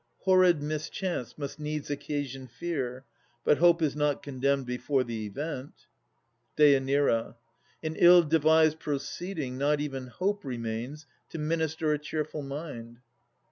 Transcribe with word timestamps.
Horrid 0.21 0.63
mischance 0.63 1.37
must 1.37 1.59
needs 1.59 1.91
occasion 1.91 2.47
fear. 2.47 3.05
But 3.45 3.59
Hope 3.59 3.83
is 3.83 3.95
not 3.95 4.23
condemned 4.23 4.65
before 4.65 5.03
the 5.03 5.27
event. 5.27 5.85
DÊ. 6.57 7.35
In 7.83 7.95
ill 7.97 8.17
advised 8.17 8.79
proceeding 8.79 9.59
not 9.59 9.79
even 9.79 10.07
Hope 10.07 10.43
Remains 10.43 11.05
to 11.29 11.37
minister 11.37 11.93
a 11.93 11.99
cheerful 11.99 12.41
mind. 12.41 12.97